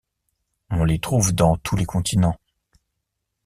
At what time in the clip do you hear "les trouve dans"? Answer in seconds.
0.83-1.57